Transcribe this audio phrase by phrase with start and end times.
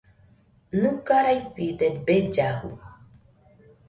[0.81, 2.69] Nɨga raifide bellafu.